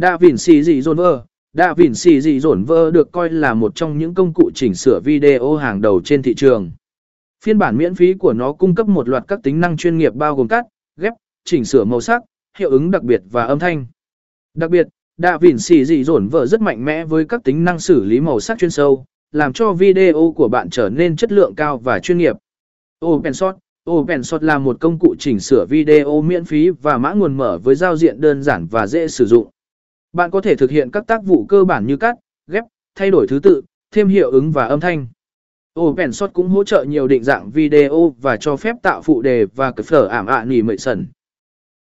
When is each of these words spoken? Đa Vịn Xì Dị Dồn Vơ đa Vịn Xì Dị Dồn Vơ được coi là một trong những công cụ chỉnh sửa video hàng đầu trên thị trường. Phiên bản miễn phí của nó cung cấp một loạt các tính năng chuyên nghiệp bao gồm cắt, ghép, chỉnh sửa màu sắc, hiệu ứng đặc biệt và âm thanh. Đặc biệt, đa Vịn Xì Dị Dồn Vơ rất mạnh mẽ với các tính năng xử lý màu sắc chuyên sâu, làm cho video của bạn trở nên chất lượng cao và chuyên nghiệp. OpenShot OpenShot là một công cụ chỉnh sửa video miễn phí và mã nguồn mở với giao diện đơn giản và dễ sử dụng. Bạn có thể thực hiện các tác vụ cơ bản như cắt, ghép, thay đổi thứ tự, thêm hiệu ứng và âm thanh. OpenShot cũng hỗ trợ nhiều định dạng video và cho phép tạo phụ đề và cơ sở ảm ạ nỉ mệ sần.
Đa 0.00 0.16
Vịn 0.16 0.36
Xì 0.36 0.62
Dị 0.62 0.82
Dồn 0.82 0.96
Vơ 0.96 1.24
đa 1.52 1.74
Vịn 1.74 1.94
Xì 1.94 2.20
Dị 2.20 2.40
Dồn 2.40 2.64
Vơ 2.64 2.90
được 2.90 3.12
coi 3.12 3.30
là 3.30 3.54
một 3.54 3.74
trong 3.74 3.98
những 3.98 4.14
công 4.14 4.32
cụ 4.34 4.50
chỉnh 4.54 4.74
sửa 4.74 5.00
video 5.04 5.56
hàng 5.56 5.80
đầu 5.80 6.00
trên 6.04 6.22
thị 6.22 6.34
trường. 6.34 6.70
Phiên 7.44 7.58
bản 7.58 7.76
miễn 7.76 7.94
phí 7.94 8.14
của 8.14 8.32
nó 8.32 8.52
cung 8.52 8.74
cấp 8.74 8.88
một 8.88 9.08
loạt 9.08 9.24
các 9.28 9.40
tính 9.42 9.60
năng 9.60 9.76
chuyên 9.76 9.98
nghiệp 9.98 10.14
bao 10.14 10.36
gồm 10.36 10.48
cắt, 10.48 10.64
ghép, 10.96 11.12
chỉnh 11.44 11.64
sửa 11.64 11.84
màu 11.84 12.00
sắc, 12.00 12.22
hiệu 12.58 12.70
ứng 12.70 12.90
đặc 12.90 13.02
biệt 13.02 13.22
và 13.30 13.44
âm 13.44 13.58
thanh. 13.58 13.86
Đặc 14.54 14.70
biệt, 14.70 14.86
đa 15.16 15.38
Vịn 15.38 15.58
Xì 15.58 15.84
Dị 15.84 16.04
Dồn 16.04 16.28
Vơ 16.28 16.46
rất 16.46 16.60
mạnh 16.60 16.84
mẽ 16.84 17.04
với 17.04 17.24
các 17.24 17.44
tính 17.44 17.64
năng 17.64 17.78
xử 17.78 18.04
lý 18.04 18.20
màu 18.20 18.40
sắc 18.40 18.58
chuyên 18.58 18.70
sâu, 18.70 19.04
làm 19.32 19.52
cho 19.52 19.72
video 19.72 20.32
của 20.36 20.48
bạn 20.48 20.70
trở 20.70 20.88
nên 20.88 21.16
chất 21.16 21.32
lượng 21.32 21.54
cao 21.54 21.78
và 21.78 21.98
chuyên 21.98 22.18
nghiệp. 22.18 22.36
OpenShot 23.04 23.56
OpenShot 23.90 24.42
là 24.42 24.58
một 24.58 24.76
công 24.80 24.98
cụ 24.98 25.14
chỉnh 25.18 25.40
sửa 25.40 25.66
video 25.66 26.22
miễn 26.22 26.44
phí 26.44 26.70
và 26.70 26.98
mã 26.98 27.12
nguồn 27.12 27.36
mở 27.36 27.58
với 27.58 27.74
giao 27.74 27.96
diện 27.96 28.20
đơn 28.20 28.42
giản 28.42 28.66
và 28.66 28.86
dễ 28.86 29.08
sử 29.08 29.26
dụng. 29.26 29.48
Bạn 30.12 30.30
có 30.30 30.40
thể 30.40 30.56
thực 30.56 30.70
hiện 30.70 30.90
các 30.90 31.06
tác 31.06 31.24
vụ 31.24 31.44
cơ 31.48 31.64
bản 31.64 31.86
như 31.86 31.96
cắt, 31.96 32.16
ghép, 32.46 32.64
thay 32.94 33.10
đổi 33.10 33.26
thứ 33.26 33.38
tự, 33.42 33.62
thêm 33.90 34.08
hiệu 34.08 34.30
ứng 34.30 34.52
và 34.52 34.66
âm 34.66 34.80
thanh. 34.80 35.06
OpenShot 35.80 36.30
cũng 36.32 36.48
hỗ 36.48 36.64
trợ 36.64 36.84
nhiều 36.88 37.08
định 37.08 37.24
dạng 37.24 37.50
video 37.50 38.14
và 38.20 38.36
cho 38.36 38.56
phép 38.56 38.76
tạo 38.82 39.02
phụ 39.02 39.22
đề 39.22 39.44
và 39.44 39.72
cơ 39.72 39.82
sở 39.82 40.06
ảm 40.06 40.26
ạ 40.26 40.44
nỉ 40.44 40.62
mệ 40.62 40.76
sần. 40.76 41.06